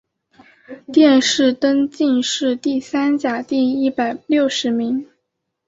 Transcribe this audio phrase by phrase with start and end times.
[0.91, 5.07] 殿试登进士第三甲第一百六十名。